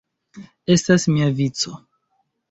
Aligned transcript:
Estas 0.75 1.05
mia 1.17 1.27
vico! 1.41 1.75